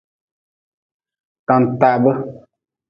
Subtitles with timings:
[1.47, 2.11] Tantaabe.